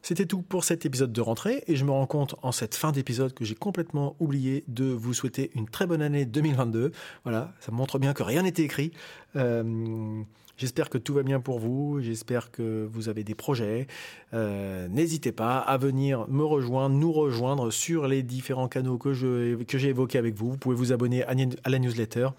C'était 0.07 0.25
tout 0.25 0.41
pour 0.41 0.63
cet 0.63 0.85
épisode 0.85 1.11
de 1.11 1.19
rentrée 1.19 1.65
et 1.67 1.75
je 1.75 1.83
me 1.83 1.91
rends 1.91 2.05
compte 2.05 2.35
en 2.41 2.53
cette 2.53 2.75
fin 2.75 2.93
d'épisode 2.93 3.33
que 3.33 3.43
j'ai 3.43 3.55
complètement 3.55 4.15
oublié 4.21 4.63
de 4.69 4.85
vous 4.85 5.13
souhaiter 5.13 5.51
une 5.53 5.67
très 5.67 5.85
bonne 5.85 6.01
année 6.01 6.23
2022. 6.23 6.93
Voilà, 7.25 7.51
ça 7.59 7.73
montre 7.73 7.99
bien 7.99 8.13
que 8.13 8.23
rien 8.23 8.43
n'était 8.43 8.63
écrit. 8.63 8.93
J'espère 9.35 10.89
que 10.89 10.97
tout 10.97 11.13
va 11.13 11.23
bien 11.23 11.41
pour 11.41 11.59
vous, 11.59 11.99
j'espère 11.99 12.51
que 12.51 12.87
vous 12.89 13.09
avez 13.09 13.25
des 13.25 13.35
projets. 13.35 13.87
Euh, 14.33 14.87
n'hésitez 14.87 15.33
pas 15.33 15.57
à 15.57 15.77
venir 15.77 16.25
me 16.29 16.45
rejoindre, 16.45 16.95
nous 16.95 17.11
rejoindre 17.11 17.69
sur 17.69 18.07
les 18.07 18.23
différents 18.23 18.69
canaux 18.69 18.97
que, 18.97 19.11
j'ai 19.11 19.89
évoqués 19.89 20.19
avec 20.19 20.35
vous. 20.35 20.51
Vous 20.51 20.57
pouvez 20.57 20.75
vous 20.77 20.93
abonner 20.93 21.23
à, 21.23 21.35
la 21.69 21.79
newsletter. 21.79 22.29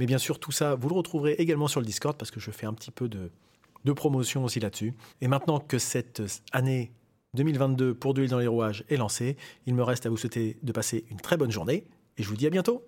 Mais 0.00 0.06
bien 0.06 0.18
sûr, 0.18 0.40
tout 0.40 0.50
ça, 0.50 0.74
vous 0.74 0.88
le 0.88 0.96
retrouverez 0.96 1.34
également 1.34 1.68
sur 1.68 1.78
le 1.78 1.86
Discord 1.86 2.16
parce 2.16 2.32
que 2.32 2.40
je 2.40 2.50
fais 2.50 2.66
un 2.66 2.74
petit 2.74 2.90
peu 2.90 3.08
de, 3.08 3.30
de 3.84 3.92
promotion 3.92 4.42
aussi 4.42 4.58
là-dessus. 4.58 4.94
Et 5.20 5.28
maintenant 5.28 5.60
que 5.60 5.78
cette 5.78 6.20
année 6.50 6.90
2022 7.34 7.94
pour 7.94 8.14
de 8.14 8.24
dans 8.26 8.38
les 8.38 8.46
rouages 8.46 8.84
est 8.88 8.96
lancé. 8.96 9.36
Il 9.66 9.74
me 9.74 9.82
reste 9.82 10.06
à 10.06 10.10
vous 10.10 10.16
souhaiter 10.16 10.56
de 10.62 10.72
passer 10.72 11.04
une 11.10 11.18
très 11.18 11.36
bonne 11.36 11.50
journée 11.50 11.86
et 12.16 12.22
je 12.22 12.28
vous 12.28 12.36
dis 12.36 12.46
à 12.46 12.50
bientôt. 12.50 12.84